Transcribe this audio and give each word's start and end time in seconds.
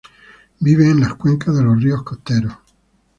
Vive 0.59 0.89
en 0.89 0.99
las 0.99 1.13
cuencas 1.13 1.55
de 1.55 1.63
los 1.63 1.79
ríos 1.79 2.01
costeros. 2.01 2.53